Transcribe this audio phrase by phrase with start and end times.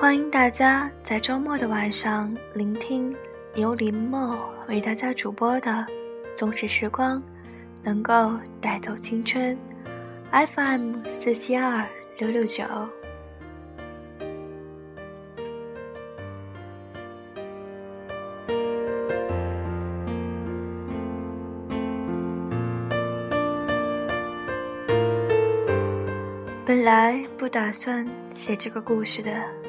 [0.00, 3.14] 欢迎大家在周末的晚上聆听
[3.54, 4.34] 由林墨
[4.66, 5.70] 为大家主播的
[6.34, 7.22] 《纵使时光
[7.82, 8.32] 能够
[8.62, 9.54] 带走青春》
[10.54, 11.86] ，FM 四七二
[12.18, 12.64] 六六九。
[26.64, 29.59] 本来不打算写这个故事的，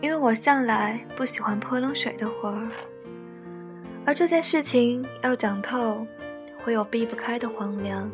[0.00, 2.68] 因为我向来不喜欢泼冷水的活儿，
[4.06, 6.06] 而这件事情要讲透，
[6.62, 8.08] 会有避不开的荒凉。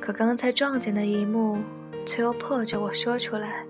[0.00, 1.58] 可刚才撞见的一幕，
[2.04, 3.64] 却又迫着我说出来。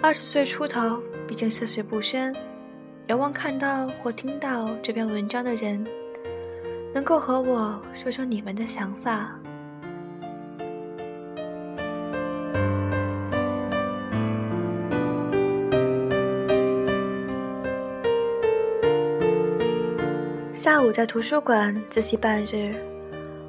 [0.00, 2.34] 二十岁出头，毕竟涉世不深，
[3.06, 5.86] 遥望看到或听到这篇文章的人，
[6.92, 9.38] 能够和我说说你们的想法。
[20.76, 22.74] 下午在图书馆自习半日，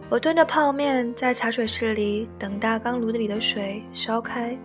[0.10, 4.58] 我端着泡面在茶水室里等大缸炉里的水烧开。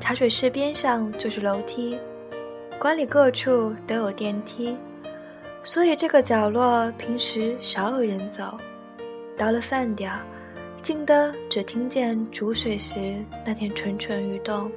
[0.00, 1.98] 茶水室边上就是楼梯，
[2.78, 4.74] 馆里各处都有电梯，
[5.62, 8.56] 所以这个角落平时少有人走。
[9.36, 10.22] 到了饭点儿，
[10.80, 14.72] 静得只听见煮水时那天蠢蠢欲动。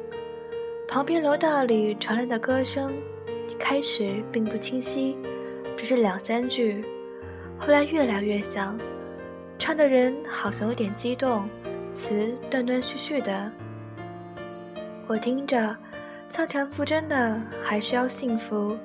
[0.89, 2.91] 旁边楼道里传来的歌声，
[3.57, 5.15] 开始并不清晰，
[5.77, 6.83] 只是两三句。
[7.65, 8.77] 后来越来越响，
[9.57, 11.47] 唱的人好像有点激动，
[11.93, 13.49] 词断断续续的。
[15.07, 15.73] 我听着，
[16.27, 17.15] 像田馥甄的
[17.63, 18.77] 《还是要幸福》，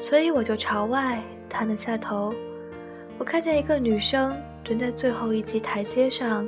[0.00, 2.32] 所以我就朝外探了下头。
[3.18, 6.46] 我看见一个女生蹲在最后一级台阶上，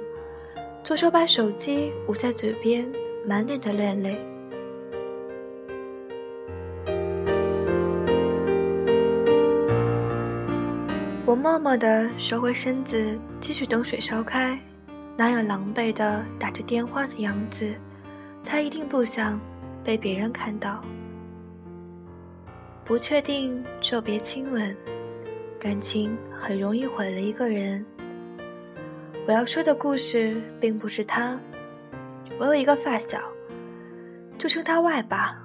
[0.84, 2.86] 左手把手机捂在嘴边，
[3.26, 4.16] 满脸的泪泪。
[11.26, 14.56] 我默默地收回身子，继续等水烧开。
[15.16, 17.74] 哪有狼狈的打着电话的样子？
[18.44, 19.40] 他一定不想
[19.82, 20.80] 被别人看到。
[22.84, 24.76] 不确定就别亲吻，
[25.58, 27.84] 感情很容易毁了一个人。
[29.26, 31.36] 我要说的故事并不是他。
[32.38, 33.20] 我有一个发小，
[34.38, 35.44] 就称他外吧。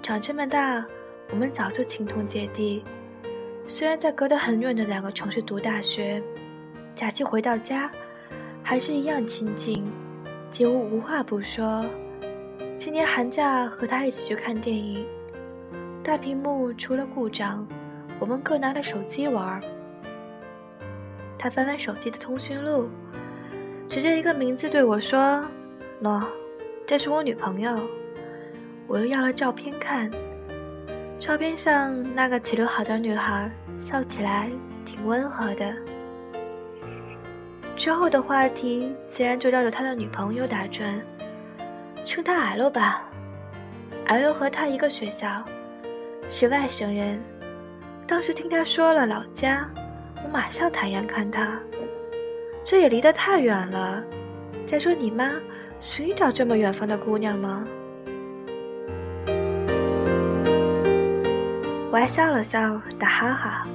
[0.00, 0.86] 长这么大，
[1.32, 2.84] 我们早就情同姐弟。
[3.66, 6.22] 虽然在隔得很远的两个城市读大学，
[6.94, 7.90] 假期回到家，
[8.62, 9.84] 还是一样亲近，
[10.50, 11.84] 几乎无话不说。
[12.76, 15.06] 今年寒假和他一起去看电影，
[16.02, 17.66] 大屏幕出了故障，
[18.18, 19.60] 我们各拿着手机玩。
[21.38, 22.88] 他翻翻手机的通讯录，
[23.88, 25.44] 指着一个名字对我说
[26.02, 26.22] ：“喏，
[26.86, 27.78] 这是我女朋友。”
[28.88, 30.10] 我又要了照片看。
[31.20, 33.48] 照片上那个齐刘海的女孩
[33.84, 34.50] 笑起来
[34.86, 35.70] 挺温和的。
[37.76, 40.98] 之后的话题自然就绕着他的女朋友打转，
[42.06, 43.06] 称他 L 吧。
[44.06, 45.44] L 和他一个学校，
[46.30, 47.20] 是外省人。
[48.06, 49.68] 当时听他说了老家，
[50.24, 51.52] 我马上抬眼看他，
[52.64, 54.02] 这也离得太远了。
[54.66, 55.30] 再说你妈
[55.82, 57.62] 寻找这么远方的姑娘吗？
[61.92, 63.66] 我还笑了笑，打哈哈，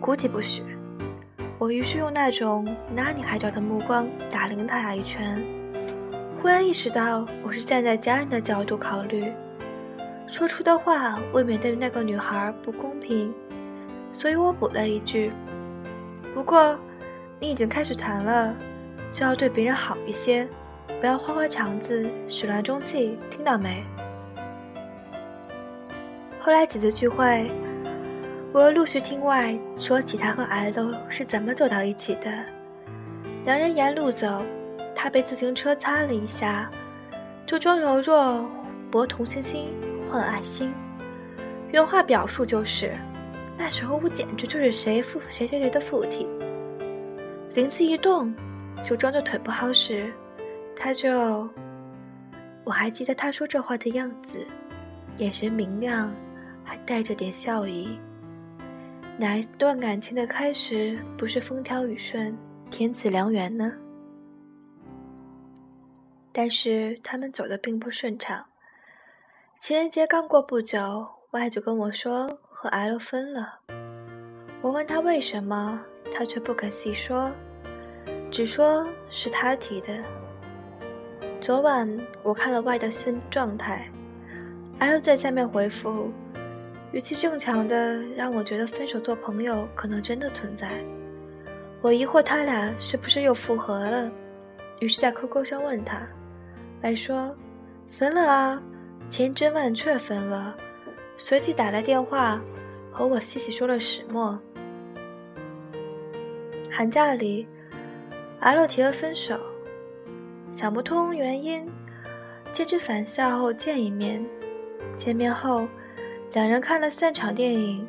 [0.00, 0.62] 估计不是。
[1.60, 5.40] 我于是用那种拿你还找的目光打量他俩一圈，
[6.40, 9.32] 忽然意识到我是站在家人的角度考虑，
[10.26, 13.32] 说出的话未免对那个女孩不公平，
[14.12, 15.30] 所以我补了一句
[16.34, 16.76] ：“不过，
[17.38, 18.52] 你已经开始谈了，
[19.12, 20.48] 就要对别人好一些，
[21.00, 23.84] 不要花花肠子，始乱终弃，听到没？”
[26.44, 27.48] 后来几次聚会，
[28.52, 32.32] 我又陆续听外说起他和 L 是怎么走到一起的。
[33.44, 34.42] 两人沿路走，
[34.92, 36.68] 他被自行车擦了一下，
[37.46, 38.44] 就装柔弱，
[38.90, 39.72] 博同情心，
[40.10, 40.72] 换爱心。
[41.70, 42.92] 原话表述就是：
[43.56, 46.26] 那时候我简直就是谁附谁谁谁的附体。
[47.54, 48.34] 灵机一动，
[48.84, 50.12] 就装作腿不好使，
[50.74, 51.48] 他就……
[52.64, 54.44] 我还记得他说这话的样子，
[55.18, 56.12] 眼神明亮。
[56.84, 57.98] 带着点笑意。
[59.18, 62.36] 哪一段感情的开始不是风调雨顺、
[62.70, 63.72] 天赐良缘呢？
[66.32, 68.44] 但是他们走的并不顺畅。
[69.60, 73.60] 情人节刚过不久，Y 就跟我说和 L 分了。
[74.62, 75.80] 我问他为什么，
[76.10, 77.30] 他却不肯细说，
[78.30, 80.02] 只说是他提的。
[81.40, 81.86] 昨晚
[82.22, 83.86] 我看了 Y 的新状态。
[84.78, 86.10] ，L 在下面回复，
[86.92, 90.84] 语气正常的让我觉得分手做朋友可能真的存在。
[91.80, 94.10] 我疑惑他俩是不是又复合了，
[94.78, 96.06] 于是，在 QQ 上问他
[96.82, 97.34] 白说
[97.98, 98.62] 分了啊，
[99.08, 100.54] 千真万确分了。
[101.16, 102.40] 随即打来电话，
[102.90, 104.38] 和我细细说了始末。
[106.70, 107.46] 寒假里
[108.40, 109.40] ，L 提了分手，
[110.50, 111.66] 想不通原因。
[112.52, 114.22] 借之返校后见一面，
[114.96, 115.66] 见面后，
[116.32, 117.86] 两人看了三场电影，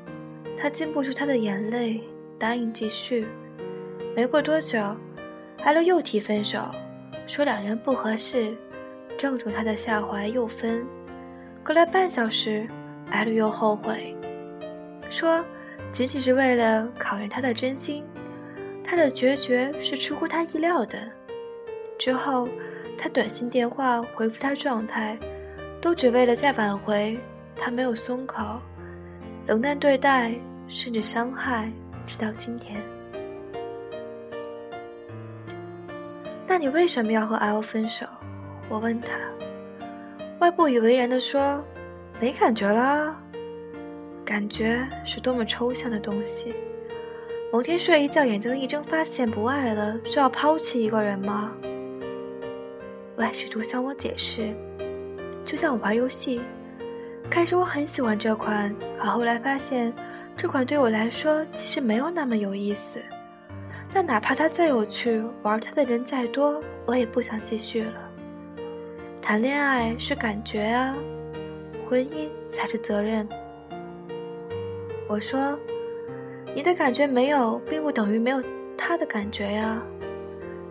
[0.58, 2.02] 他禁不住他的眼泪，
[2.38, 3.26] 答应继续。
[4.14, 4.80] 没过多久
[5.64, 6.70] ，L 又提分手，
[7.26, 8.54] 说两人不合适，
[9.18, 10.86] 正中他的下怀又分。
[11.64, 12.68] 隔了半小时
[13.12, 14.14] ，L 又后悔，
[15.10, 15.42] 说
[15.94, 18.04] 仅仅是为了考验他的真心，
[18.84, 21.00] 他的决绝是出乎他意料的。
[21.98, 22.48] 之后。
[22.96, 25.18] 他短信、电话回复他状态，
[25.82, 27.18] 都只为了再挽回。
[27.56, 28.60] 他没有松口，
[29.48, 30.34] 冷淡对待，
[30.68, 31.72] 甚至伤害，
[32.06, 32.82] 直到今天。
[36.46, 38.06] 那你为什么要和 L 分手？
[38.70, 39.18] 我问他。
[40.40, 41.64] 外不以为然地说
[42.20, 43.16] ：“没感觉了。
[44.26, 46.54] 感觉是多么抽象的东西。
[47.52, 51.52] 某天睡一觉，眼睛一睁，发现不爱了，就要抛弃一个人吗？”
[53.16, 54.54] 我试图向我解释，
[55.46, 56.42] 就像我玩游戏，
[57.34, 59.92] 开始我很喜欢这款，可后来发现
[60.38, 63.02] 这款对我来说其实没有那么有意思。
[63.92, 67.94] 但哪怕它再有趣，玩它的人再多，我也不想继续了。
[69.20, 70.96] 谈恋爱是感觉啊，
[71.90, 73.28] 婚姻才是责任。
[75.10, 75.58] 我说，
[76.54, 78.40] 你的感觉没有，并不等于没有
[78.78, 79.82] 他的感觉呀。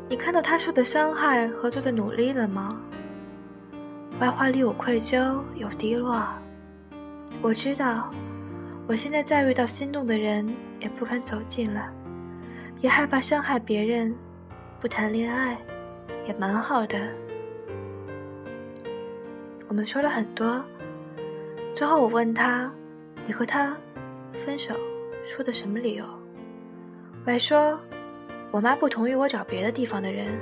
[0.09, 2.81] 你看到他受的伤害和做的努力了吗？
[4.21, 6.25] 外话里有愧疚，有低落。
[7.43, 8.09] 我知道，
[8.87, 10.49] 我现在再遇到心动的人，
[10.79, 11.93] 也不敢走近了，
[12.81, 14.15] 也害怕伤害别人。
[14.81, 15.59] 不谈恋爱，
[16.27, 16.99] 也蛮好的。
[19.69, 20.65] 我们说了很多，
[21.75, 22.73] 最后我问他
[23.27, 23.77] ：“你和他
[24.33, 24.75] 分手，
[25.27, 26.05] 说的什么理由？”
[27.27, 27.79] 我还说。
[28.51, 30.39] 我妈不同意我找别的地方的人。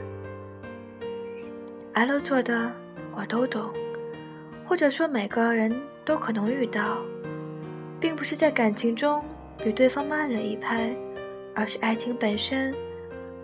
[1.92, 2.72] L 做的
[3.14, 3.70] 我都懂，
[4.66, 5.72] 或者说每个人
[6.10, 6.98] 都可能遇到，
[8.00, 9.22] 并不是在感情中
[9.58, 10.92] 比对方慢了一拍，
[11.54, 12.74] 而是爱情本身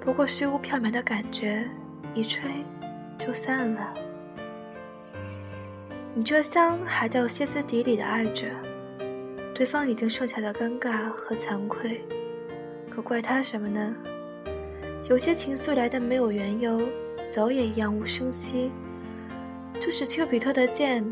[0.00, 1.64] 不过虚无缥缈的感觉，
[2.12, 2.50] 一吹
[3.16, 3.94] 就散了。
[6.12, 8.48] 你这厢还在歇斯底里的爱着，
[9.54, 12.00] 对方已经剩下的尴尬和惭愧，
[12.90, 13.94] 可怪他什么呢？
[15.08, 16.80] 有些情愫来的没有缘由，
[17.22, 18.72] 走也一样无声息。
[19.80, 21.04] 就是丘比特的箭，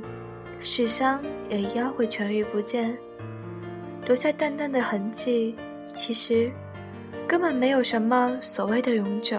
[0.59, 2.97] 世伤也一样会痊愈不见，
[4.07, 5.55] 留下淡淡的痕迹。
[5.93, 6.51] 其实，
[7.29, 9.39] 根本没有什么所谓的永久。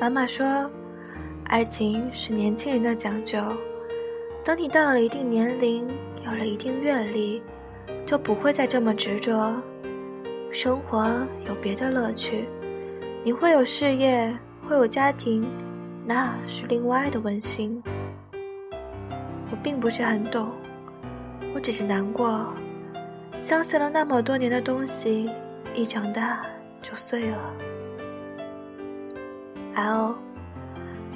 [0.00, 0.70] 妈妈说，
[1.44, 3.38] 爱情是年轻人的讲究。
[4.42, 5.86] 等你到了一定年龄，
[6.24, 7.42] 有了一定阅历，
[8.06, 9.54] 就不会再这么执着。
[10.50, 11.06] 生活
[11.46, 12.46] 有别的乐趣，
[13.22, 14.34] 你会有事业，
[14.66, 15.46] 会有家庭，
[16.06, 17.80] 那是另外的温馨。
[19.50, 20.50] 我并不是很懂，
[21.54, 22.46] 我只是难过，
[23.42, 25.28] 相信了那么多年的东西，
[25.74, 26.42] 一长大
[26.80, 27.38] 就碎了。
[29.74, 30.14] L，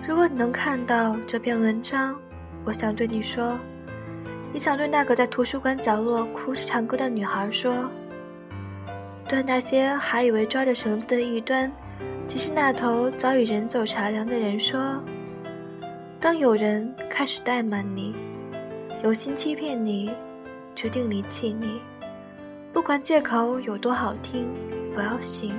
[0.07, 2.17] 如果你能看到这篇文章，
[2.65, 3.59] 我想对你说，
[4.53, 7.73] 你想对那个在图书馆角落哭着唱歌的女孩说。
[9.27, 11.73] 对那些还以为抓着绳子的一端，
[12.29, 15.03] 其实那头早已人走茶凉的人说
[16.25, 18.15] ：“当有人开始怠慢你，
[19.03, 20.11] 有心欺骗你，
[20.75, 21.79] 决定离弃你，
[22.73, 24.49] 不管借口有多好听，
[24.95, 25.53] 不要信；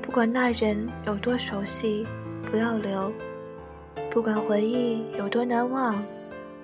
[0.00, 2.06] 不管那人有多熟悉，
[2.50, 3.12] 不要留；
[4.10, 6.02] 不管回忆有多难忘，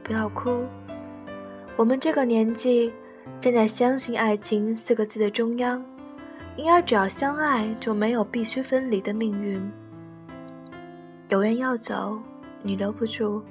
[0.02, 0.64] 不要哭。
[1.76, 2.90] 我们这个年纪，
[3.38, 5.84] 站在相信爱情四个字的中央。”
[6.56, 9.60] 因而，只要相爱，就没有必须分离的命运。
[11.28, 12.18] 有人要走，
[12.66, 13.42] 你留不住，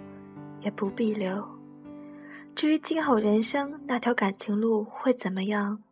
[0.62, 1.48] 也不必留。
[2.56, 5.84] 至于今后人生那条感情路会怎么样，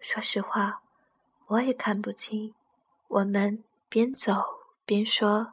[0.00, 0.80] 说实话，
[1.46, 2.54] 我也看不清。
[3.08, 4.32] 我们边走
[4.86, 5.52] 边说。